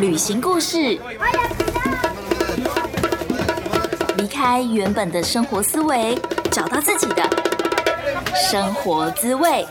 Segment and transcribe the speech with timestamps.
[0.00, 0.98] 旅行故事，
[4.16, 6.18] 离开原本的生活思维，
[6.50, 7.22] 找到自己的
[8.34, 9.64] 生活滋味。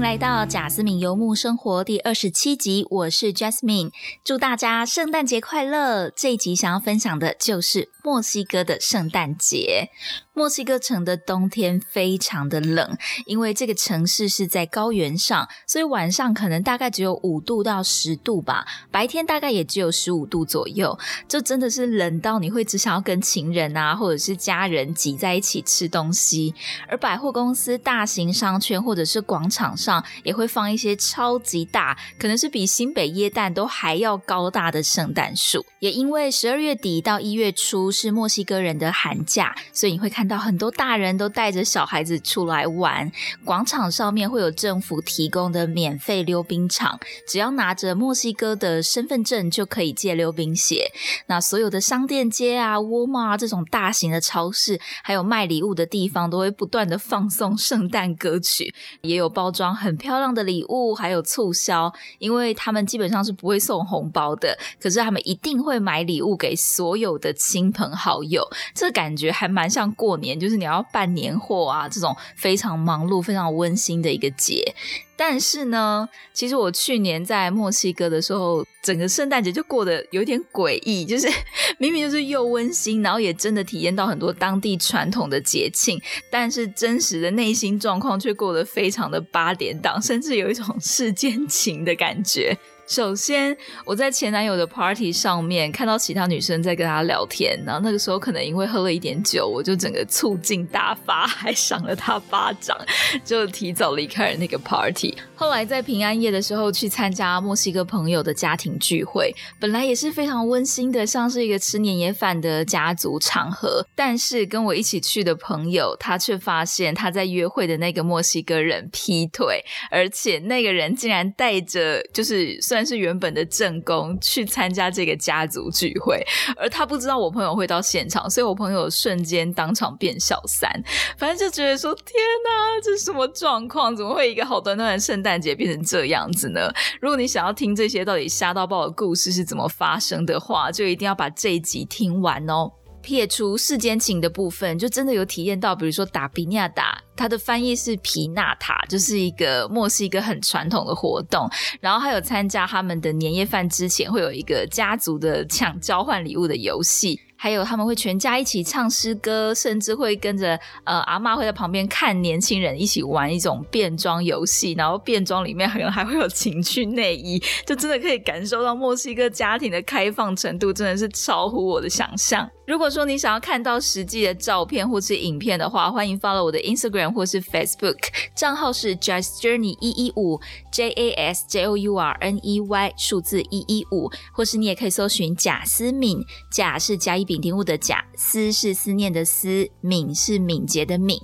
[0.00, 3.90] 来到贾斯敏游牧生活第二十七集，我是 Jasmine，
[4.24, 6.10] 祝大家圣诞节快乐！
[6.10, 9.90] 这一集想要分享的就是墨西哥的圣诞节。
[10.32, 20.98] 墨西哥城的冬天非常的冷，因为这个城市是在高原上，所以晚上可能大概只有五度到十度吧，白天大概也只有十五度左右，
[21.28, 26.54] 就真的是冷到你会只想要跟情人啊，或者是家人挤在一起吃东西。
[26.88, 35.66] 而百货公司、大型商圈或者是广场上，也会放一些超级大，可能是比新北耶诞都还要高大的圣诞树。
[35.80, 40.30] 也因为十二月底到一月初是墨西哥人的寒假，所以你会看。
[40.30, 43.10] 到很多大人都带着小孩子出来玩，
[43.44, 50.92] 广场上面会有政府提供的免费溜冰场，只要拿着墨西哥的身份证就可以借溜冰鞋。
[51.26, 61.92] 那所有的商店街啊、沃尔玛这种大型的超市，还有卖礼物的地方，都会不断的放送圣诞歌曲，也有包装很漂亮的礼物，还有促销。
[62.18, 70.16] 因为他们基本上是不会送红包的，可是他们一定会买礼物给所有的亲朋好友，这感觉还蛮像过。
[70.18, 74.74] 年就是你要办年货啊，这种非常忙碌、非常温馨的一个节。
[75.22, 81.28] 但是呢，其实我去年在墨西哥的时候，整个圣诞节就过得有点诡异，就是
[81.76, 86.00] 明明就是又温馨，然后也真的体验到很多当地传统的节庆，
[86.30, 92.56] 但是真实的内心状况却过得非常的八点档，甚至有一种世间情的感觉。
[92.90, 102.76] 首先，我在前男友的 party 上面看到其他女生在跟他聊天，然后那个时候可能因为喝了一点酒，我就整个醋劲大发，还赏了他巴掌，
[103.24, 105.16] 就提早离开了那个 party。
[105.36, 113.86] 后来在平安夜的时候去参加墨西哥朋友的家庭聚会，本来也是非常温馨的，像是一个吃年夜饭的家族场合。
[113.94, 122.79] 但是跟我一起去的朋友，他却发现他在约会的那个墨西哥人劈腿，而且那个人竟然带着就是算。
[122.84, 126.24] 是原本的正宫去参加这个家族聚会，
[126.56, 130.70] 而他不知道我朋友会到现场，所以我朋友瞬间当场变小三。
[131.16, 132.14] 反正就觉得说：“天
[132.44, 133.94] 哪，这是什么状况？
[133.94, 136.70] 怎么会一个好端端的圣诞节变成这样子呢？”
[137.00, 142.72] 如果你想要听这些到底瞎到爆的故事是怎么发生的话，就一定要把这一集听完哦。
[143.02, 151.48] 撇除世间情的部分，就真的有体验到，比如说打比尼亚达，它的翻译是皮纳塔，就是一个墨西哥很传统的活动。
[151.80, 157.20] 然后还有参加他们的年夜饭之前，会有一个家族的抢交换礼物的游戏。
[157.42, 172.46] 还有他们会全家一起唱诗歌，甚至会跟着呃阿妈会在旁边看年轻人一起玩一种变装游戏，然后变装里面可能还会有情趣内衣，就真的可以感受到墨西哥家庭的开放程度真的是超乎我的想象。
[172.70, 177.98] 如果说你想要看到实际的照片或是影片的话，欢迎 follow 我的 Instagram 或是 Facebook
[178.32, 187.24] 账号是 Just Journey 一一五 J A S J O U R N E Y 数字一一五，或是你也可以搜寻贾思敏，贾是甲乙。
[187.24, 191.18] 丙丁戊的贾，思是思念的思，敏是敏捷的敏。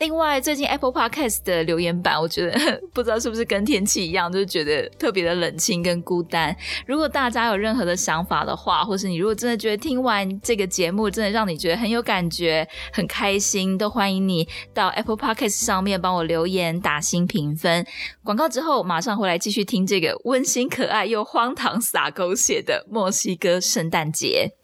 [0.00, 2.52] 另外，最近 Apple Podcast 的留言板，我觉得
[2.92, 6.54] 不知道是不是跟天气一样，就是觉得特别的冷清跟孤单。
[6.86, 17.86] 如果大家有任何的想法的话，或是你如果真的觉得听完这个节目真的让你觉得很有感觉、很开心，都欢迎你到 Apple Podcast 上面帮我留言、打新评分。
[18.22, 24.54] 广告之后马上回来继续听这个温馨可爱又荒唐洒狗血的墨西哥圣诞节。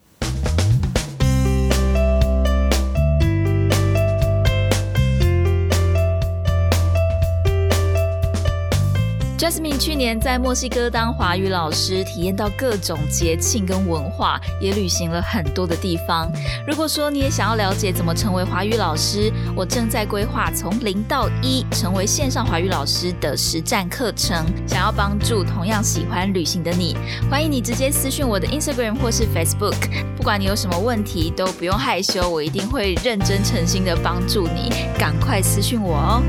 [9.40, 16.30] Jasmine 去年在墨西哥当华语老师，体验到各种节庆跟文化，也旅行了很多的地方。
[16.68, 24.44] 如果说你也想要了解怎么成为华语老师，我正在规划从零到一成为线上华语老师的实战课程。
[24.66, 26.94] 想要帮助同样喜欢旅行的你，
[27.30, 30.04] 欢迎你直接私讯我的 Instagram 或是 Facebook。
[30.18, 34.70] 不管你有什么问题，都不用害羞，我一定会认真诚心的帮助你。
[34.98, 36.22] 赶快私讯我哦！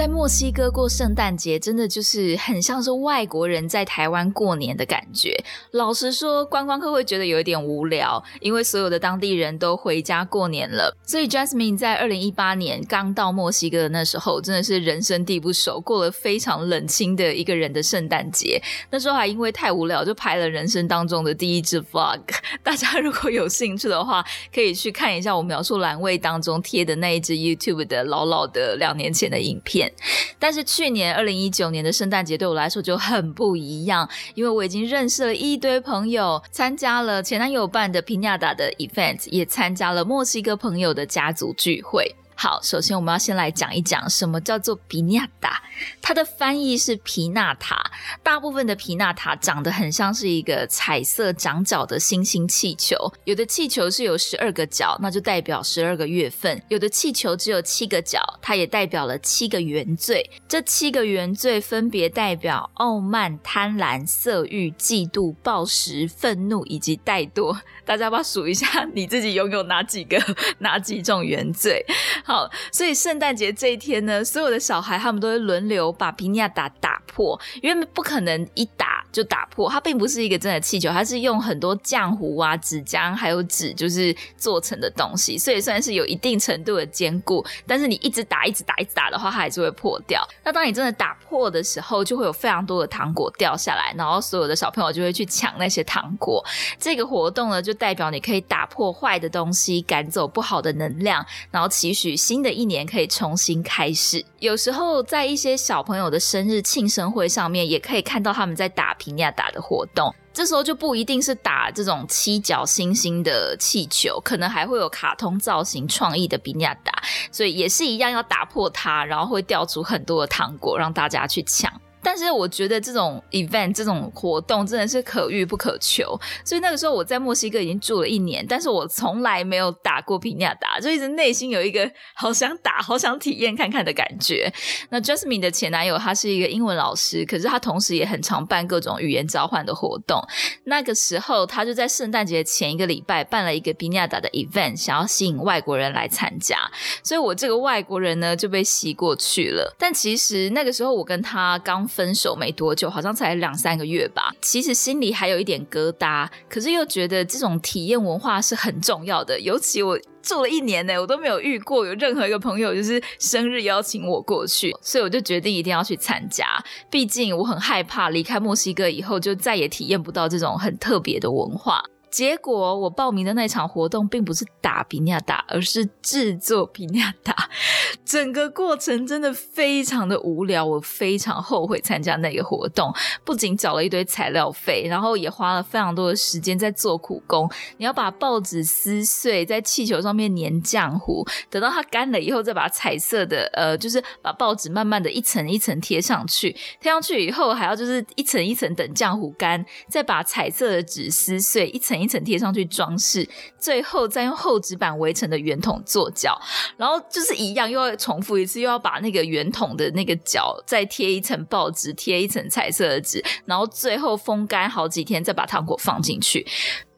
[0.00, 5.38] 在墨西哥过圣诞节，真的就是很像是外国人在台湾过年的感觉。
[5.72, 10.96] 老实说，观光客会觉得有一点无聊，因为所有的当地人都回家过年了。
[11.06, 18.58] 所以，Jasmine 在二零一八年刚到墨西哥的那时候，真的是人生地不熟，过了非常冷清的一个人的圣诞节。
[18.90, 22.22] 那时候还因为太无聊，就拍了人生当中的第一支 Vlog。
[22.64, 29.89] 大家如果有兴趣的话，可以去看一下我描述栏位当中贴的那一支 YouTube 的老老的两年前的影片。
[30.38, 42.14] 但是去年二零一九年的圣诞节对我来说就很不一样，因为我已经认识了一堆朋友，参加了前男友办的皮亚达的 event，也参加了墨西哥朋友的家族聚会。
[42.42, 45.62] 好，首先我们要先来讲一讲什么叫做皮纳达，
[46.00, 47.90] 它的翻译是皮纳塔。
[48.22, 60.30] 大部分的皮纳塔长得很像是一个彩色长角的星星气球，有的气球是有十二个角，那就代表十二个月份；有的气球只有七个角，它也代表了七个原罪。
[60.48, 67.54] 这七个原罪分别代表傲慢、贪婪、色欲、嫉妒、暴食、愤怒以及怠惰。
[67.84, 70.18] 大家要不要数一下你自己拥有哪几个、
[70.60, 71.84] 哪几种原罪？
[72.30, 79.68] 好，所以圣诞节这一天呢，所有的小孩他们都会轮流把皮尼亚达打破，因为不可能一打就打破。
[79.68, 87.44] 它并不是一个真的气球，它是用很多浆糊啊、纸浆还有纸就是做成的东西，所以算是有一定程度的坚固。
[87.66, 90.24] 但是你一直打、一直打、一直打的话，它还是会破掉。
[90.44, 96.44] 那当你真的打破的时候，就会有非常多的糖果掉下来，然后所有的小朋友就会去抢那些糖果。
[96.78, 102.16] 这个活动呢，就代表你可以打破坏的东西，赶走不好的能量，然后期许。
[102.20, 104.24] 新的一年可以重新开始。
[104.40, 110.14] 有时候在一些小朋友的生日庆生会上面，也可以看到他们在打皮亚达的活动。
[110.32, 116.92] 这时候就不一定是打这种七角星星的气球，可能还会有卡通造型创意的皮亚达，
[117.32, 121.72] 所以也是一样要打破它，然后会掉出很多的糖果让大家去抢。
[122.02, 134.50] 但是我觉得这种 event 这种活动真的是可遇不可求，所以那个时候我在墨西哥已经住了一年，但是我从来没有打过皮亚达，就一直内心有一个好想打、 好想体验看看的感觉。
[134.88, 140.22] 那 Jasmine 的前男友他是一个英文老师，可是他同时也很常办各种语言交换的活动。
[140.64, 146.56] 那个时候他就在圣诞节前一个礼拜办了一个皮亚达的 event，想要吸引外国人来参加，
[147.02, 149.74] 所以我这个外国人呢就被吸过去了。
[149.78, 151.89] 但其实那个时候我跟他刚。
[151.90, 154.32] 分手没多久，好像才两三个月吧。
[154.40, 159.38] 其实心里还有一点疙瘩，可是又觉得这种体验文化是很重要的。
[159.40, 166.46] 尤其我住了一年呢，我都没有遇过有任何一个朋友就是生日邀请我过去，所以我就决定一定要去参加。
[166.88, 171.82] 毕竟我很害怕离开墨西哥以后就再也体验不到这种很特别的文化。
[172.10, 177.48] 结果我报名的那场活动并不是打皮亚达，而是制作皮亚达。
[178.04, 182.92] 整个过程真的非常的无聊，我非常后悔参加那个活动。
[183.24, 187.48] 不仅找了一堆材料费，然后也花了非常多的时间在做苦工。
[187.76, 196.50] 你要把报纸撕碎，在气球上面粘浆糊，等到它干了以后，再把彩色的呃，就是把报纸慢慢的一层一层贴上去。
[196.80, 201.99] 贴上去以后，还要就是一层一层等浆糊干，再把彩色的纸撕碎，一层。
[202.00, 206.40] 一层贴上去装饰，最后再用厚纸板围成的圆筒做脚，
[206.76, 216.46] 然后就是一样，又要重复一次，又要把那个圆筒的那个脚再贴一层报纸，贴一层彩色的纸，然后最后风干好几天，再把糖果放进去。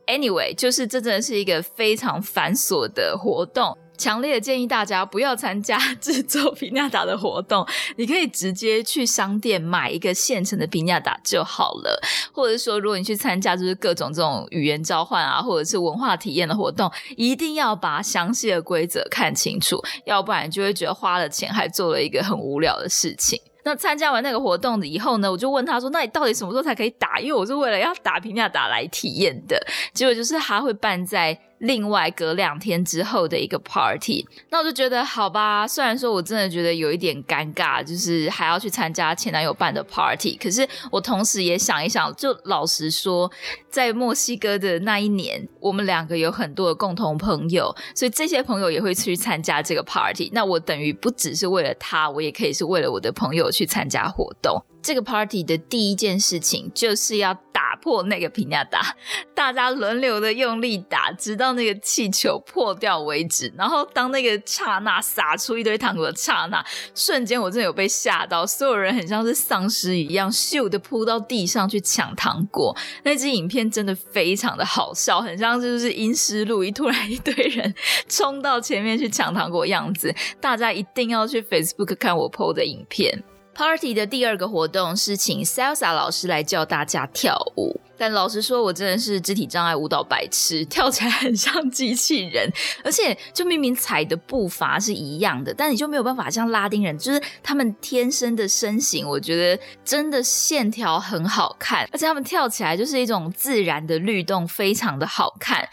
[0.07, 3.79] Anyway，就是这真的是一个非常繁琐的活动。
[3.97, 7.65] 强烈建议大家不要参加制作皮纳达的活动，
[7.97, 12.01] 你可以直接去商店买一个现成的皮纳达就好了。
[12.32, 23.41] 或者说，如果你去参加就是各种这种语言交换啊，或者是文化体验的活动，一定要把详细的规则看清楚，要不然就会觉得花了钱还做了一个很无聊的事情。
[23.65, 27.20] 那参加完那个活动以后呢，我就问他说：“那你到底什么时候才可以打？
[27.20, 29.56] 因为我是为了要打皮纳达来体验的。”
[29.94, 31.39] 结果就是他会办在。
[31.63, 35.67] 另外隔两天之后的一个 party，那我就觉得好吧。
[35.67, 43.31] 虽然说我真的觉得有一点尴尬，就是还要去参加前男友办的 party，可是我同时也想一想，就老实说，
[43.71, 50.31] 在墨西哥的那一年，我们两个有很多的共同朋友，所以这些朋友也会去参加这个 party。
[50.33, 54.61] 那我等于不只是为了他，我也可以是为了我的朋友去参加活动。
[54.82, 57.62] 这个 party 的第一件事情就是要打。
[57.82, 58.94] 破那个皮亚达，
[59.34, 63.53] 大家轮流的用力打，直到那个气球破掉为止。
[63.56, 72.77] 然后当那个刹那撒出一堆糖果的刹那，瞬间我真的有被吓到，所有人很像是丧尸一样，咻的扑到地上去抢糖果。
[73.03, 77.74] 那支影片真的非常的好笑，很像就是《阴湿路》一突然一堆人
[78.08, 80.15] 冲到前面去抢糖果样子。
[80.41, 83.24] 大家一定要去 Facebook 看我 PO 的影片。
[83.55, 87.79] Party 的第二个活动是请 Salsa 老师来教大家跳舞。
[87.96, 92.51] 但老实说，我真的是肢体障碍舞蹈白痴，跳起来很像机器人，
[92.82, 105.69] 而且就明明踩的步伐是一样的，但你就没有办法像拉丁人，就是他们天生的身形，我觉得真的线条很好看，而且他们跳起来就是一种自然的律动，非常的好看。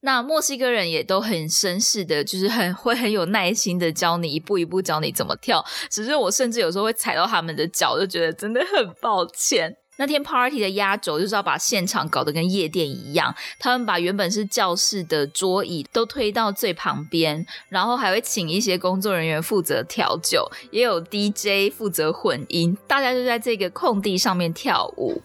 [0.00, 9.76] 那墨西哥人也都很绅士的，就是很会很有耐心的教你一步一步教你怎么跳，只是我甚至有时候会踩到他们的脚，就觉得真的很抱歉。
[9.96, 25.22] 那天 party 的压轴就是要把现场搞得跟夜店一样，他们把原本是教室的桌椅都推到最旁边，然后还会请一些工作人员负责调酒，也有 DJ 负责混音，大家就在这个空地上面跳舞。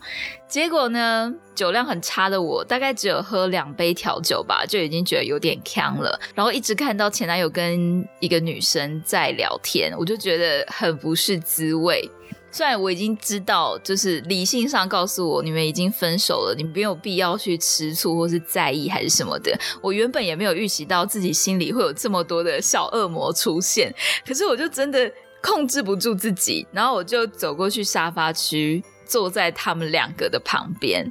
[0.47, 6.19] 结果呢，酒量很差的我，大概只有喝两杯调酒吧，就已经觉得有点呛了。
[6.33, 12.09] 然后一直看到前男友跟一个女生在聊天，我就觉得很不是滋味。
[12.51, 19.57] 虽然我已经知道，就是理性上告诉我你们已经分手了，你没有必要去吃醋或是在意还是什么的。
[19.81, 23.93] 我原本也没有预习到自己心里会有这么多的小恶魔出现，
[24.27, 28.83] 可是我就真的控制不住自己，然后我就走过去沙发区。
[29.09, 31.03] 坐在他们两个的旁边，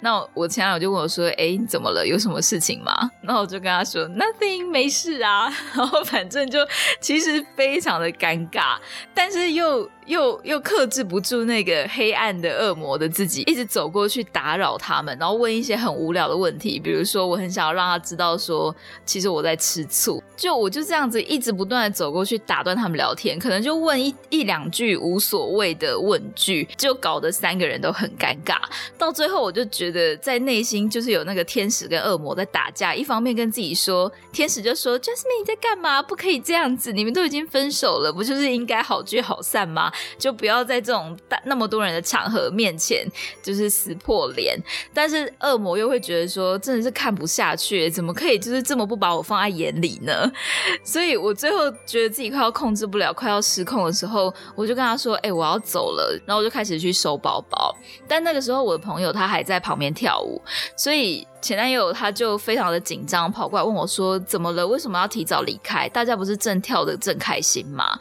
[0.00, 2.02] 那我前男友就问我说：“哎，你怎么了？
[2.06, 6.66] 有什么事情吗？” 然后我就跟他说：“Nothing，没事啊。”然后反正就
[6.98, 8.78] 其实非常的尴尬，
[9.12, 9.86] 但是又。
[10.06, 28.56] 又又克制不住那个黑暗的恶魔的自己，一直走过去打扰他们，然后问一些很无聊的问题，比如说我很想要让他知道说，其实我在吃醋，就我就这样子一直不断的走过去打断他们聊天，可能就问一一两句无所谓的问句，就搞得三个人都很尴尬。
[28.98, 36.02] 到最后我就觉得在内心就是有那个天使跟恶魔在打架，一方面跟自己说，天使就说 Jasmine 你在干嘛？
[36.02, 39.91] 不可以这样子，你们都已经分手了，不就是应该好聚好散吗？
[40.18, 43.06] 就不要在这种大那么多人的场合面前，
[43.42, 44.58] 就是撕破脸。
[44.94, 50.30] 但是恶魔又会觉得说，真的是看不下去，怎么可以就是这么不把我放在眼里呢？
[50.84, 57.74] 所以我最后觉得自己快要控制不了，快要失控的时候，我就跟他说：“哎，我要走了。”然后我就开始去收包包。
[58.06, 60.40] 但那个时候我的朋友他还在旁边跳舞，
[60.76, 61.26] 所以。
[61.42, 64.64] 前男友他就非常的紧张，跑过来问我说：“怎么了？
[64.64, 65.88] 为什么要提早离开？
[65.88, 67.98] 大家不是正跳的正开心吗？”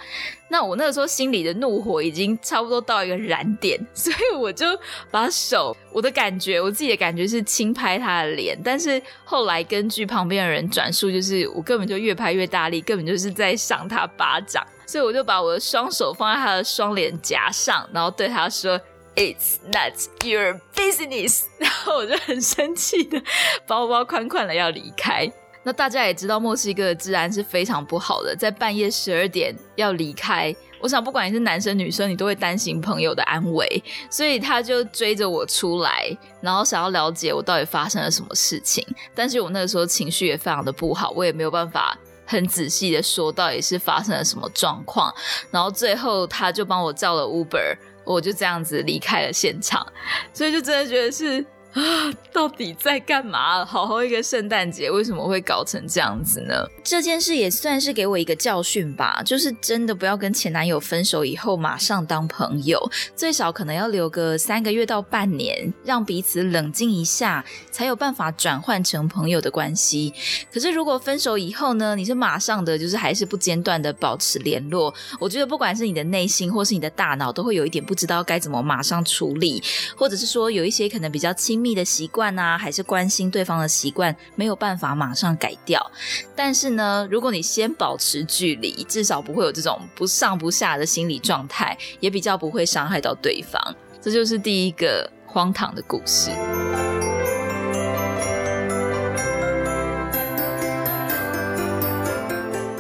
[0.52, 4.66] 那我那个时候心里的怒火已经差不多到一个燃点，所以我就
[5.10, 18.80] 把手，我的感觉，我自己的感觉是轻拍他的脸，但是后来根据旁边的人转述，就是我根本就越拍越大力，根本就是在赏他巴掌，所以我就把我的双手放在他的双脸颊上，然后对他说。
[19.14, 19.94] It's not
[20.26, 21.42] your business。
[21.58, 23.22] 然后我就很生气的，
[23.68, 25.30] 包包款款的要离开。
[25.64, 38.84] 那大家也知道，墨西哥的治安是非常不好的，在半夜十二点要离开，我想不管你是男生女生，你都会担心朋友的安危，所以他就追着我出来，然后想要了解我到底发生了什么事情。
[39.14, 45.14] 但是我那个时候情绪也非常的不好，我也没有办法很仔细的说到底是发生了什么状况。
[45.52, 47.78] 然后最后他就帮我叫了 Uber。
[48.04, 49.86] 我就这样子离开了现场，
[50.34, 51.46] 所以就真的觉得是。
[51.74, 53.64] 啊， 到底在干嘛？
[53.66, 56.54] 好好一个圣诞节，为什么会搞成这样子呢？
[56.84, 62.78] 这件事也算是给我一个教训吧，就是真的不要跟前男友分手以后马上当朋友，
[63.16, 70.14] 最少可能要留个三个月到半年，让彼此冷静一下，才有办法转换成朋友的关系。
[70.52, 79.64] 可是如果分手以后呢，你是马上的，就是还是不间断的保持联络，我觉得不管是你的内心或是你的大脑，都会有一点不知道该怎么马上处理，
[79.96, 81.61] 或者是说有一些可能比较亲。
[81.62, 85.92] 密的习惯啊，还是关心对方的习惯，没有办法马上改掉。
[86.36, 93.62] 但是呢，如果你先保持距离，至少不会有这种不上不下的心理状态，也比较不会伤害到对方。
[94.02, 96.32] 这就是第一个荒唐的故事。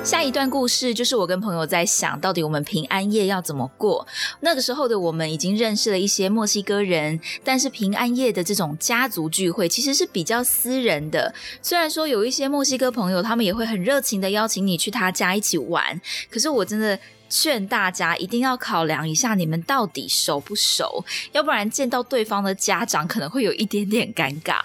[0.04, 4.06] 下一段故事就是我跟朋友在想到底我们平安夜要怎么过。
[4.40, 11.34] 那个时候的我们已经认识了一些墨西哥人，但是平安夜的这种家族聚会其实是比较私人的。
[11.62, 16.98] 虽然说有一些墨西哥朋友，他们也会很热情的邀请你去他家一起玩，可是我真的。
[17.32, 24.60] 劝大家一定要考量一下你们到底熟不熟，要不然见到对方的家长可能会有一点点尴尬。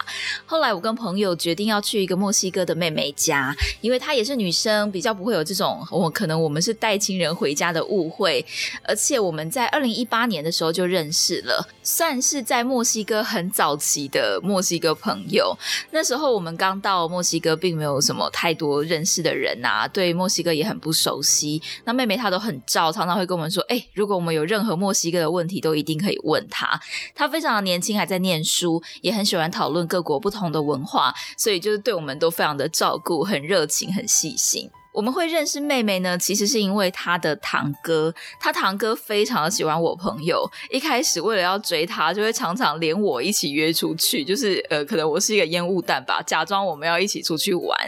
[0.44, 8.44] 后来我跟朋友决定要去一个墨西哥的妹妹家，因为她也是女生，比较不会有这种我可能我们是带亲人回家的误会。
[8.82, 15.56] 而且我们在二零一八年的时候就认识了，算是在墨西哥很早期的墨西哥朋友。
[15.92, 21.62] 那时候我们刚到墨西哥，并没有什么太多认识的人啊，对墨西哥也很不熟悉。
[21.84, 22.55] 那妹妹她都很。
[22.66, 26.80] 照常常会跟我们说，哎，如果我们有任何墨西哥的问题，都一定可以问他。
[27.14, 34.70] 他非常的年轻，还在念书，也很喜欢讨论各国不同的文化，所以就是对我们都非常的照顾，很热情，很细心。
[34.96, 40.50] 我们会认识妹妹呢，其实是因为她的堂哥，她堂哥非常的喜欢我朋友。
[40.70, 47.78] 一开始为了要追她，就会常常连我一起约出去，就是呃，可能我是一个烟雾弹吧，假装我们要一起出去玩。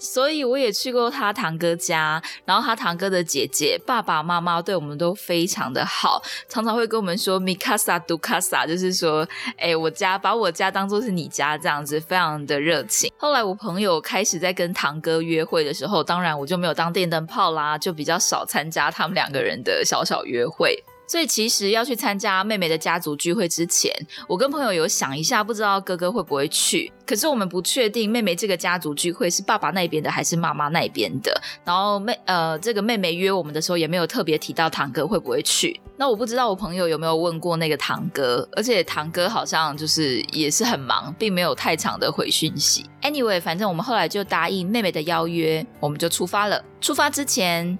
[0.00, 9.28] 所以我也去过他堂哥家，然后他堂哥的姐姐、爸爸妈妈对我们都非常的好，常常会跟我们说 “mi casa du casa”，就是说，
[9.58, 13.12] 哎，我家把我家当做是你家这样子，非常的热情。
[13.18, 16.53] 后来我朋友开始在跟堂哥约会的时候，当然我就。
[16.54, 20.84] 就没有当电灯泡啦，就比较少参加他们两个人的小小约会。
[21.14, 23.88] 所以其实要去参加妹妹的家族聚会之前，
[24.26, 26.92] 我跟朋友有想一下，不知道哥哥会不会去。
[27.06, 31.40] 可是我们不确定妹妹这个家族聚会是爸爸那边的还是妈妈那边的。
[31.64, 35.80] 然后妹呃，这个妹妹约我们的时候也没有特别提到堂哥会不会去。
[35.96, 42.84] 那我不知道我朋友有没有问过那个堂哥，而且堂哥好像就是也是很忙，并没有太长的回讯息。
[43.02, 46.60] Anyway，反正我们后来就答应妹妹的邀约，我们就出发了。
[46.80, 47.78] 出发之前，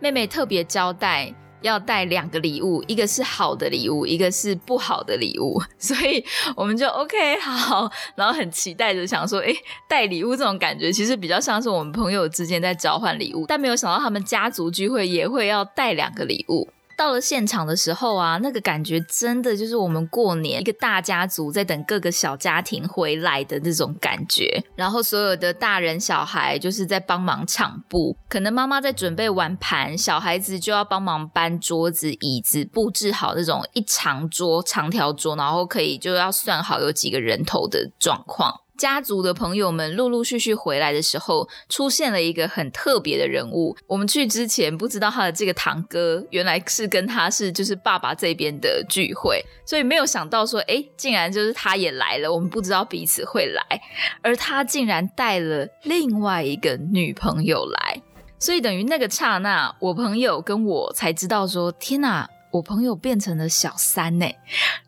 [0.00, 9.52] 妹妹特别交代要带两个礼物，一个是好的礼物，一个是不好的礼物， 所以我们就 OK 好，然后很期待着想说，哎，
[9.88, 16.68] 带礼物这种感觉其实比较像是我们朋友之间在交换礼物，但没有想到他们家族聚会也会要带两个礼物。
[17.02, 24.62] 到了现场的时候啊，那个感觉真的就是我们过年一个大家族在等各个小家庭回来的那种感觉。
[24.76, 38.60] 然后所有的大人小孩就是在帮忙抢布，可能妈妈在准备碗盘，小孩子就要帮忙搬桌子椅子，布置好那种一长桌长条桌，然后可以就要算好有几个人头的状况。
[38.82, 43.76] 家族的朋友们陆陆续续回来的时候，出现了一个很特别的人物。
[43.86, 52.32] 我们去之前不知道他的这个堂哥，原来是跟他是就是爸爸这边的聚会，所以没有想到说，哎，竟然就是他也来了。
[52.32, 53.62] 我们不知道彼此会来，
[54.20, 58.02] 而他竟然带了另外一个女朋友来，
[58.40, 64.26] 所以等于那个刹那，我朋友跟我才知道说，天哪，我朋友变成了小三呢，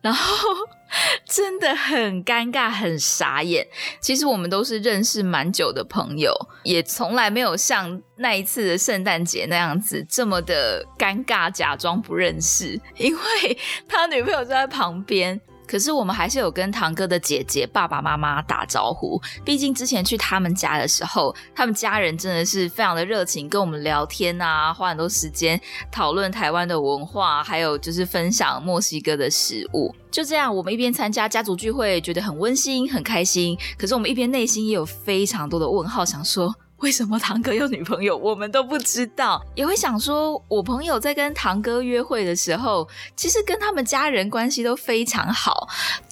[0.01, 0.49] 然后。
[1.25, 3.67] 真的很尴尬，很傻眼。
[3.99, 15.39] 其实我们都是认识蛮久的朋友，也从来没有像那一次的圣诞节那样子这么的尴尬，假装不认识，因为他女朋友就在旁边。
[15.67, 19.21] 可是我们还是有跟堂哥的姐姐、爸爸妈妈打招呼。
[19.43, 25.59] 毕竟之前去他们家的时候，他们家人真的是非常的热情，跟我们聊天啊，花很多时间
[25.91, 29.93] 讨论台湾的文化，还有就是分享墨西哥的食物。
[30.11, 33.57] 就这样，我们一边参加家族聚会，觉得很温馨、很开心。
[33.77, 36.55] 可是我们一边内心也有非常多的问号，想说。
[36.79, 39.43] 为什么堂哥有女朋友，我们都不知道？
[39.55, 45.67] 也会想说，我朋友在跟堂哥约会的时候，其实跟他们家人关系都非常好。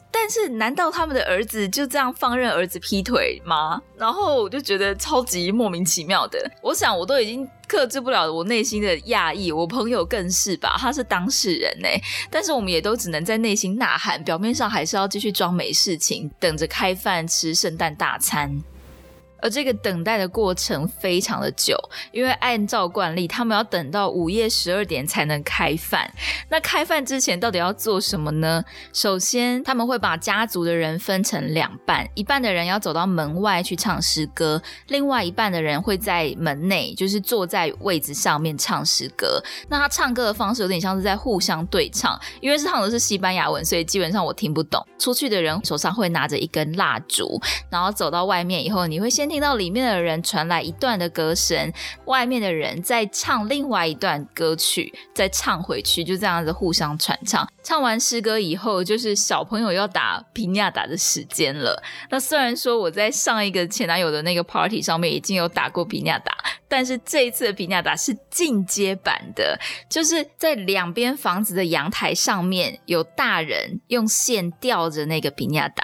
[0.09, 3.81] 但是，难道他们的儿子就这样放任儿子劈腿吗？
[3.97, 6.39] 然后我就觉得超级莫名其妙的。
[6.61, 10.75] 我想，我都已经克制不了我内心的讶异，我朋友更是吧？
[10.77, 11.89] 他是当事人呢。
[12.29, 18.63] 但是我们也都只能在内心呐喊，表面上还是要继续装没事情，等着开饭吃圣诞大餐。
[19.43, 21.77] 而这个等待的过程非常的久，
[22.13, 26.09] 因为按照惯例，他们要等到午夜十二点才能开饭。
[26.47, 28.63] 那开饭之前到底要做什么呢？
[28.93, 39.43] 首先，他们会把家族的人分成两半，一半的人要走到门外去唱诗歌，另外一半的人会在门内，就是坐在位置上面唱诗歌。
[39.67, 44.81] 那他唱歌的方式有点像是在互相对唱，因为是唱的是西班牙文，所以基本上我听不懂。
[44.97, 49.32] 出去的人手上会拿着一根蜡烛，然后走到外面以后，你会先。
[49.33, 51.73] 听到里面的人传来一段的歌声，
[52.05, 57.51] 外面的人在唱另外一段歌曲，再唱回去，就这样子互相传唱。
[57.63, 61.81] 唱完诗歌以后，就是小朋友要打皮亚达的时间了。
[62.11, 66.31] 那虽然说我在上一个前男友的那个 party 上面已经有打过皮亚达，
[66.67, 75.83] 但是这一次的皮亚达是进阶版的，就是在两边房子的阳台上面有大人用线吊着那个皮亚达，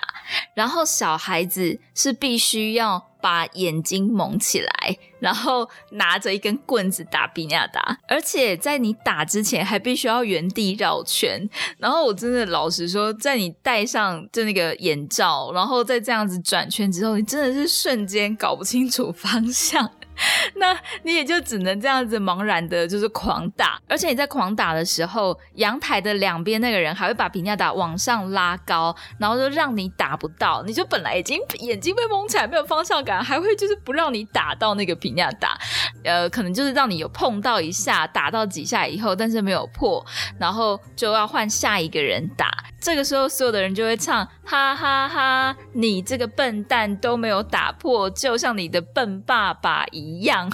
[0.53, 3.08] 然后小孩子是必须要。
[3.21, 11.49] 把眼睛蒙起来，然后拿着一根棍子打比亚达，而且在你打之前还必须要原地绕圈。
[11.77, 19.91] 然后我真的老实说，在你戴上就那个眼罩，然后再这样子转圈之后，你真的是瞬间搞不清楚方向。
[20.55, 35.57] 那你也就只能这样子茫然的，就是狂打，而且你在狂打的时候，阳台的两边那个人还会把皮亚达往上拉高，然后就让你打不到，你就本来已经眼睛被蒙起来，没有方向感，还会就是不让你打到那个皮亚达，
[36.03, 40.05] 呃，可能就是让你有碰到一下，打到几下以后，但是没有破，
[40.39, 42.49] 然后就要换下一个人打，
[42.79, 50.19] 这个时候所有的人就会唱哈哈哈，你这个笨蛋都没有打破，就像你的笨爸爸一。
[50.19, 50.49] 样样，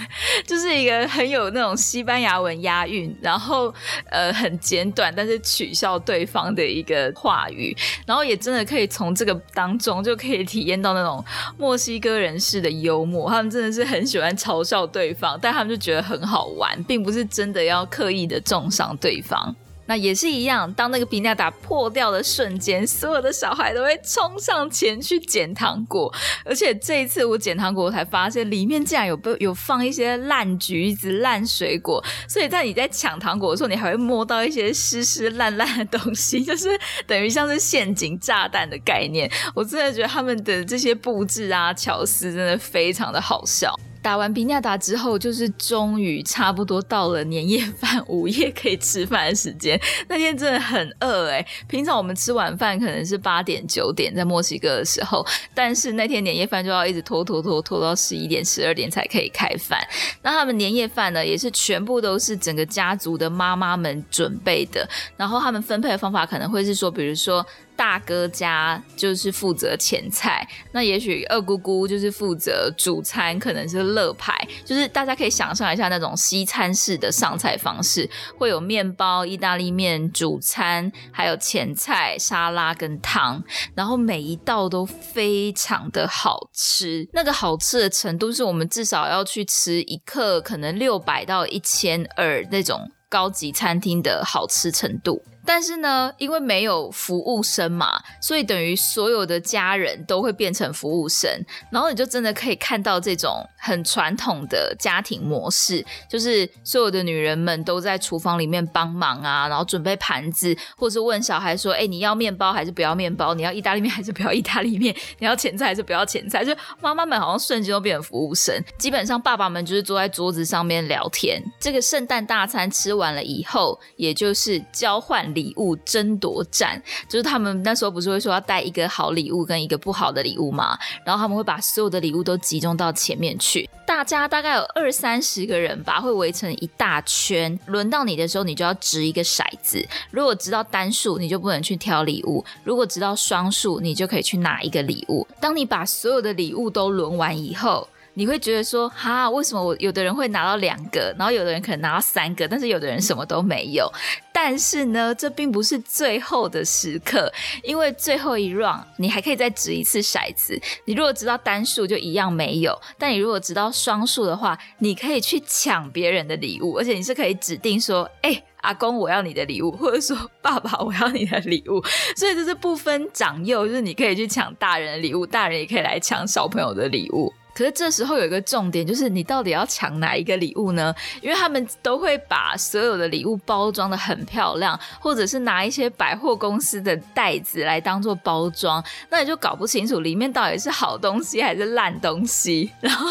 [0.45, 3.73] 就是一个很有那种西班牙文押韵，然后
[4.09, 11.23] 呃很简短，但是取笑对方的一个话语，然后也真的可以从这个当中就可以体验到那种
[11.57, 19.55] 墨西哥人士的幽默，他们真的是很喜欢嘲笑对方，但他们就觉得很好玩，并不是真的要刻意的重伤对方。
[19.88, 26.12] 那也是一样，当那个皮纳达破掉的瞬间，所有的小孩都会冲上前去捡糖果。
[26.43, 32.04] 而且这一次我捡糖果，我才发现里面竟然有被有放一些烂橘子、烂水果。
[32.28, 36.69] 所以在你在抢糖果的时候，你还会摸到一些湿湿烂烂的东西，就是
[37.06, 39.30] 等于像是陷阱炸弹的概念。
[39.54, 43.74] 我真的觉得他们的这些布置啊、巧思真的非常的好笑。
[44.06, 49.82] 打完皮亚达之后，就是终于差不多到了年夜饭午夜可以吃饭的时间。
[50.08, 59.80] 那天真的很饿哎，平常我们吃晚饭可能是八点九点在墨西哥的时候，但是那天年夜饭就要一直拖拖拖拖到十一点十二点才可以开饭。
[60.22, 64.88] 那他们年夜饭呢，也是全部都是整个家族的妈妈们准备的，
[65.18, 67.44] 然后他们分配的方法可能会是说，比如说。
[67.75, 83.43] 大哥家就是负责前菜，那也许二姑姑就是负责主餐，可能是乐牌，就是大家可以想象一下那种西餐式的上菜方式，会有面包、意大利面、主餐，还有前菜、沙拉跟汤，
[83.75, 95.21] 然后每一道都非常的好吃，那个好吃的程度是我们至少要去吃一克，可能六百到一千二那种高级餐厅的好吃程度。
[95.45, 101.29] 但是呢，因为没有服务生嘛，所以等于所有的家人都会变成服务生，
[101.69, 113.34] 然后你就真的可以看到这种很传统的家庭模式，就是所有的女人们都在厨房里面帮忙啊，然后准备盘子，或是问小孩说：“哎，你要面包还是不要面包？
[113.34, 114.95] 你要意大利面还是不要意大利面？
[115.19, 121.43] 你要前菜还是不要前菜？”就妈妈们好像瞬间都变成服务生，基本上爸爸们就是坐在桌子上面聊天。
[121.60, 125.35] 这个圣诞大餐吃完了以后，也就是交换。
[125.36, 130.76] 礼物争夺战，就是他们那时候不是会说要带一个好礼物跟一个不好的礼物吗？
[131.06, 137.60] 然后他们会把所有的礼物都集中到前面去，大家大概有二三十个人吧，会围成一大圈。
[137.67, 139.86] 轮到你的时候，你就要掷一个骰子。
[140.10, 145.28] 如果掷到单数，你就不能去挑礼物；如果掷到双数，你就可以去拿一个礼物。
[145.39, 153.91] 当你把所有的礼物都轮完以后，你会觉得说，哈，为什么我有的人会拿到两个，然后有的人可能拿到三个，但是有的人什么都没有。
[154.34, 160.60] 但是呢，这并不是最后的时刻，因为最后一 round 你还可以再掷一次骰子。
[160.86, 171.84] 你如果知道单数就一样没有，但你如果知道双数的话，你可以去抢别人的礼物，而且你是可以指定说，哎，阿公我要你的礼物， 或者说爸爸我要你的礼物。
[172.15, 177.34] 所以这是不分长幼，就是你可以去抢大人的礼物，大人也可以来抢小朋友的礼物。
[177.56, 180.94] 可是这时候有一个重点，就是你到底要抢哪一个礼物呢？
[181.22, 192.70] 因为他们都会把所有的礼物包装的很漂亮，或者是拿一些百货公司的袋子来当做包装，那你就搞不清楚里面到底是好东西还是烂东西。
[192.82, 193.08] 然后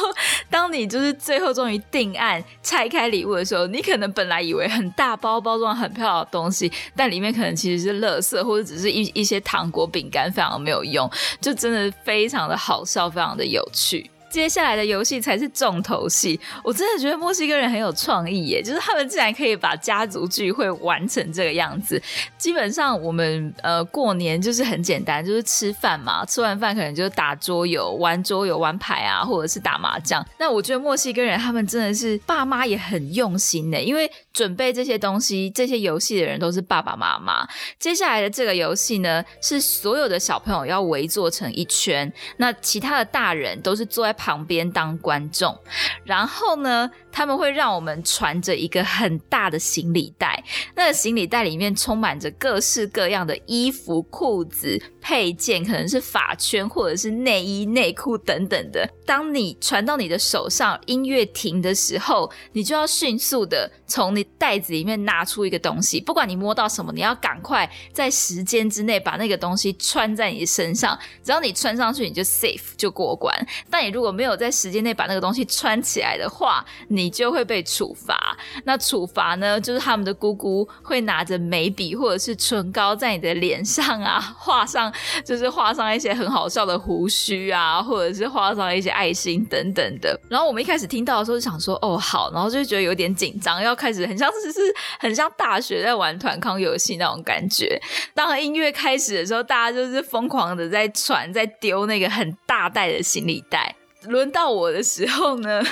[0.50, 14.10] 当你就是最后终于定案拆开礼物的时候，你可能本来以为很大包包装很漂亮的东西，但里面可能其实是垃圾，或者只是一一些糖果饼干，非常没有用，就真的非常的好笑，非常的有趣。
[14.34, 22.02] 接下来的游戏才是重头戏，我真的觉得墨西哥人很有创意耶，就是他们竟然可以把家族聚会玩成这个样子。
[22.36, 30.26] 基本上我们呃过年就是很简单，就是吃饭嘛，吃完饭可能就打桌游、玩桌游、玩牌啊，或者是打麻将。
[30.36, 37.48] 那我觉得墨西哥人他们真的是爸妈也很用心的，因为准备这些东西、这些游戏的人都是爸爸妈妈。
[37.78, 45.56] 接下来的这个游戏呢，是所有的小朋友要围坐成一圈，那其他的大人都是坐在旁边当观众。
[46.04, 50.42] 然后呢，他们会让我们传着一个很大的行李袋，
[50.74, 58.84] 那个行李袋里面充满着各式各样的衣服、裤子、配件，可能是发圈或者是内衣、内裤等等的。
[59.06, 70.98] 当你传到你的手上，音乐停的时候，你就要迅速的从你袋子里面拿出一个东西，不管你摸到什么，你要赶快在时间之内把那个东西穿在你的身上。
[71.22, 73.32] 只要你穿上去，你就 safe 就过关。
[73.70, 78.36] 但你如果没有在时间内把那个东西穿起来的话，你你就会被处罚。
[78.64, 84.90] 那处罚呢，就是他们的姑姑会拿着眉笔或者是唇膏在你的脸上啊 画上，
[85.24, 90.18] 就是画上一些很好笑的胡须啊，或者是画上一些爱心等等的。
[90.30, 94.60] 然后我们一开始听到的时候就想说，哦好，然后就觉得有点紧张，要开始很像是是
[94.98, 97.78] 很像大学在玩团康游戏那种感觉。
[98.14, 103.74] 当音乐开始的时候，大家就是疯狂的在传，在丢那个很大袋的行李袋。
[104.06, 105.62] 轮到我的时候呢，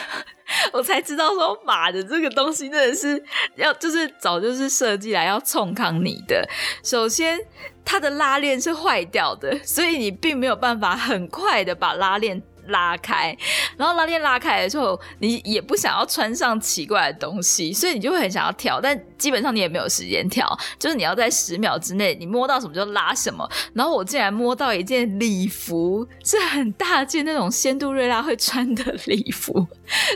[0.73, 3.23] 我才知道说，马的，这个东西真的是
[3.57, 6.49] 要，就是早就是设计来要冲康你的。
[6.83, 7.39] 首先，
[7.85, 12.43] 它的拉链是坏掉的，所以你并没有办法很快的把拉链。
[12.69, 13.37] 拉开，
[13.77, 20.47] 然后拉链拉开的时候，你也不想要穿上奇怪的东西，所以你就会很想要跳，但基本上你也没有时间跳，
[20.79, 23.49] 就是你要在十秒之内，你摸到什么就拉什么。
[23.75, 29.67] 然后我竟然摸到一件礼服，是很大件那种仙杜瑞拉会穿的礼服，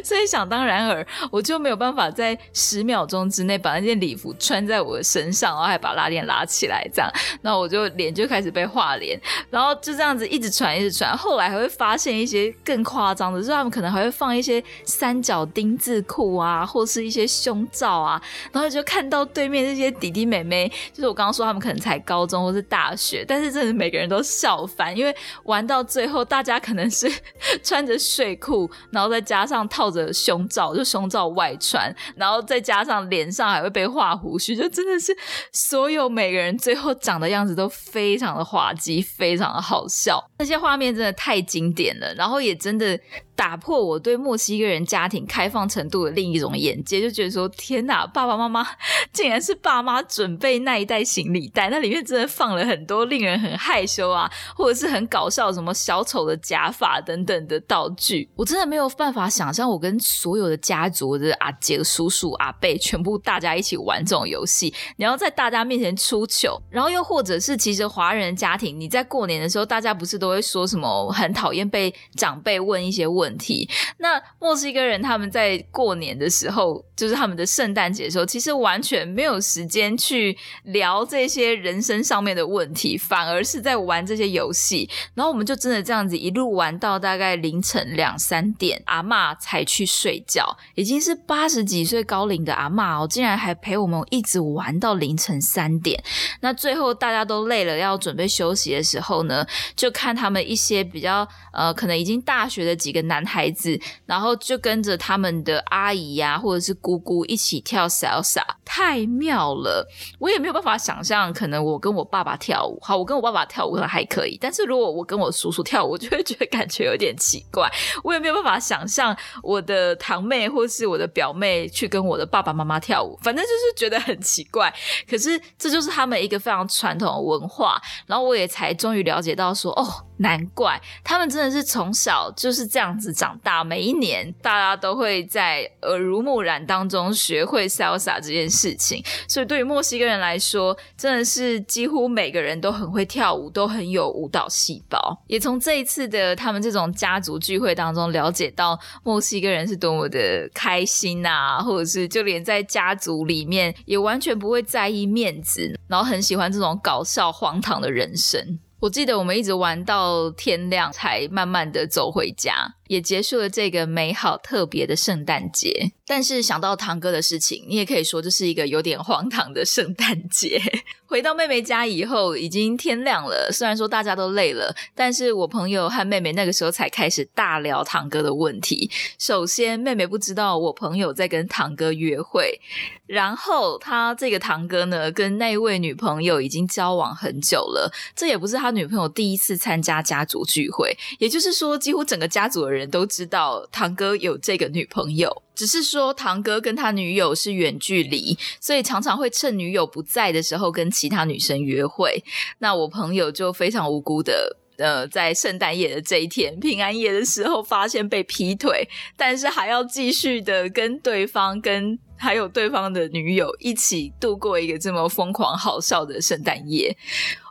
[0.04, 7.10] 所以想当然尔，我就没有办法在十秒钟之内把那件礼服穿在我的身上，然后还把拉链拉起来，这样，
[7.42, 12.35] 那我就脸就开始被画脸，然后就这样子一直传一直传，后来还会发现一些。
[12.64, 18.20] 更夸张的是，他们可能还会放一些三角丁字裤啊，或是一些胸罩啊，
[18.52, 27.10] 然后就看到对面这些弟弟妹妹，就是我刚刚说他们可能才高中或是大学，但是真的每个人都笑翻，因为玩到最后，大家可能是
[27.64, 35.16] 穿着睡裤，然后再加上套着胸罩，就胸罩外穿，然后再加上脸上还会被画胡须，就真的是
[35.52, 42.25] 所有每个人最后长的样子都非常的滑稽，非常的好笑，那些画面真的太经典了，然后。
[42.26, 42.98] 然后也真的。
[43.36, 48.66] 打破我对墨西哥人家庭开放程度的另一种眼界，就觉得说天哪，爸爸妈妈
[49.12, 58.28] 竟然是爸妈准备那一袋行李袋，那里面真的放了很多令人很害羞啊，或者是很搞笑什么小丑的假发等等的道具。
[58.34, 73.25] 我真的没有办法想象，我跟所有的家族的阿杰、叔叔、阿伯全部大家一起玩这种游戏，你要在大家面前出糗，然后又或者是其实华人家庭，你在过年的时候，大家不是都会说什么很讨厌被长辈问一些问。
[73.26, 73.68] 问题。
[73.98, 84.88] 那墨西哥人他们在过年的时候，就是他们的圣诞节的时候，其实完全没有时间去聊这些人生上面的问题，反而是在玩这些游戏。
[85.14, 90.56] 然后我们就真的这样子一路玩到大概凌晨两三点，阿妈才去睡觉。
[90.76, 96.00] 已经是八十几岁高龄的阿妈哦，竟然还陪我们一直玩到凌晨三点。
[96.42, 103.15] 那最后大家都累了，要准备休息的时候呢，就看他们一些比较呃，可能已经大学的几个男。
[103.16, 109.88] 男孩子，然后就跟着他们的阿姨呀，或者是姑姑一起跳 salsa，太妙了！
[110.18, 117.72] 我也没有办法想象，可能我跟我爸爸跳舞，好，我跟我爸爸跳舞可能还可以，但是如果我跟我叔叔跳舞，我就会觉得感觉有点奇怪。
[118.04, 124.70] 我也没有办法想象我的堂妹或是我的表妹去跟我的爸爸妈妈跳舞，反正就是觉得很奇怪。
[125.08, 130.05] 可是这就是他们一个非常传统的文化，然后我也才终于了解到说，哦。
[130.18, 139.02] 难怪他们真的是从小就是这样子长大，每一年大家都会在耳濡目染当中学会 salsa 这件事情。
[139.28, 144.98] 所以对于墨西哥人来说，真的是几乎每个人都很会跳舞，都很有舞蹈细胞。
[145.26, 158.58] 也从这一次的他们这种家族聚会当中了解到，墨西哥人是多么的开心啊，或者是就连在家族里面也完全不会在意面子，然后很喜欢这种搞笑荒唐的人生。
[158.86, 165.92] 我记得我们一直玩到天亮，才慢慢的走回家，也结束了这个美好特别的圣诞节。
[166.08, 170.60] 但是想到堂哥的事情，你也可以说这是一个有点荒唐的圣诞节。
[171.08, 173.50] 回到妹妹家以后，已经天亮了。
[173.52, 178.90] 虽然说大家都累了，但是我朋友和妹妹那个时候才开始大聊堂哥的问题。
[179.18, 182.60] 首先，妹妹不知道我朋友在跟堂哥约会，
[183.06, 187.92] 然后他这个堂哥呢，跟那位女朋友已经交往很久了。
[188.16, 192.75] 这也不是他女朋友第一次参加家族聚会，也就是说，几乎整个家族的人。
[192.76, 202.22] 人都知道堂哥有这个女朋友，只是说堂哥跟他女友是远距离，所以常常会趁女友不在的时候跟其他女生约会。
[202.58, 204.58] 那我朋友就非常无辜的。
[204.78, 208.86] 呃，在圣诞夜的这一天，平安夜的时候，发现被劈腿，
[209.16, 216.94] 但是还要继续的跟对方、跟还有对方的女友一起度过一个这么疯狂好笑的圣诞夜，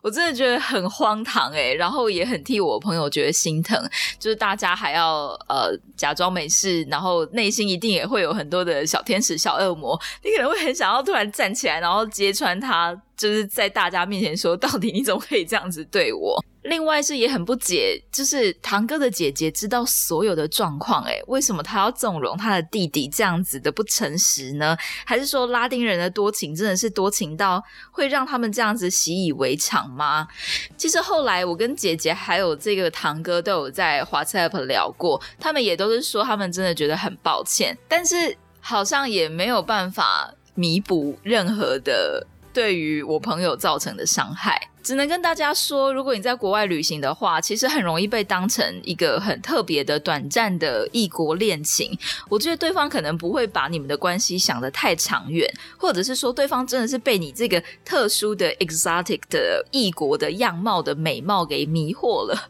[0.06, 3.76] 我真的觉得很荒唐诶，然后也很替我朋友觉得心疼，
[4.20, 16.40] 就是大家还要呃假装没事，然后内心一定也会有很多的小天使、小恶魔，你可能会很想要突然站起来，然后揭穿他，就是在大家面前说，到底你怎么可以这样子对我？
[16.62, 24.76] 另外是也很不解，就是堂哥的姐姐知道所有的状况，诶，为什么他要纵容他的弟弟这样子的不诚实呢？
[25.06, 30.28] 还是说拉丁人的多情真的是多情到会让他们这样子习以为常吗？
[30.76, 44.70] 其实后来我跟姐姐还有这个堂哥都有在 WhatsApp 聊过，他们也都是说他们真的觉得很抱歉，但是好像也没有办法弥补任何的对于我朋友造成的伤害。
[44.86, 51.98] 只能跟大家说，如果你在国外旅行的话，其实很容易被当成一个很特别的、短暂的异国恋情。
[52.30, 62.50] 我觉得对方可能不会把你们的关系想得太长远，或者是说对方真的是被你这个特殊的 exotic 的异国的样貌的美貌给迷惑了。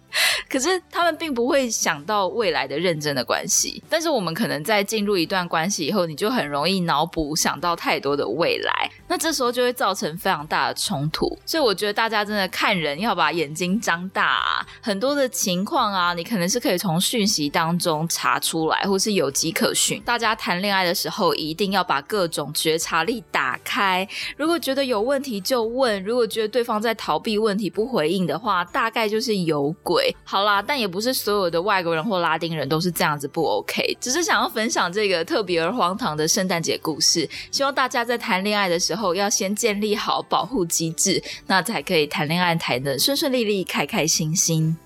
[0.49, 3.81] 可是他们并不会想到未来的认真的关系。
[3.89, 11.25] 但是我们可能在进入一段关系以后，你就很容易脑补想到太多的未来，那这时候就会造成非常大的冲突。
[11.45, 12.24] 所以我觉得大家。
[12.25, 20.01] 真的看人要把眼睛张大，很多的情况啊，你可能是可以从讯息当中查出来，或是有迹可循。
[20.01, 24.07] 大家谈恋爱的时候，一定要把各种觉察力打开。
[24.35, 30.15] 如果觉得有问题就问，如果觉得对方在逃避问题不回应的话，大概就是有鬼。
[30.23, 37.29] 好啦，但也不是所有的外国人或拉丁人都是这样子不 OK，只是想要分享这个特别而荒唐的圣诞节故事。
[37.51, 42.05] 希望大家在谈恋爱的时候要先建立好保护机制，那才可以。
[42.15, 44.77] 谈恋爱谈的顺顺利利，开开心心。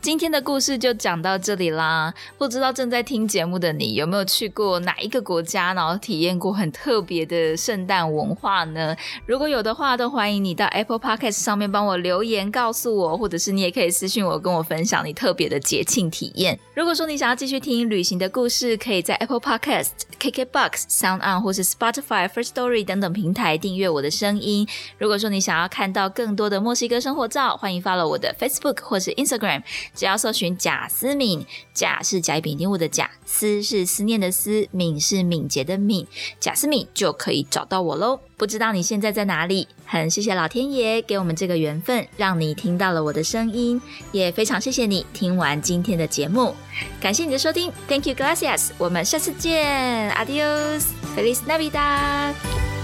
[0.00, 2.14] 今天的故事就讲到这里啦。
[2.38, 8.94] 不知道正在听节目的你有没有去过哪一个国家，然后体验过很特别的圣诞文化呢？
[9.26, 16.56] 如果有的话，都欢迎你到 Apple Podcast 上面帮我留言告诉我，或者是你也可以私信我，跟我分享你特别的节庆体验。
[16.76, 19.88] 如果说你想要继续听旅行的故事，可以在 Apple Podcast、
[20.30, 24.66] KKBox、Sound On 或是 Spotify、First Story 等等平台订阅我的声音。
[24.96, 29.62] 如果说你想要看到更多的墨西哥生活照，欢迎 follow 我的 Facebook 或是 Instagram。
[29.94, 36.06] 只要搜寻贾思敏，贾是甲乙丙丁戊的贾，思是思念的思，敏是敏捷的敏，
[36.38, 38.20] 贾思敏就可以找到我喽。
[38.36, 39.66] 不知道你现在在哪里？
[39.84, 43.80] 很谢谢老天爷给我们这个缘分，让你听到了我的声音，
[44.12, 46.54] 也非常谢谢你听完今天的节目，
[47.00, 52.83] 感谢你的收听，Thank you, gracias，我们下次见，Adios，Feliz Navidad。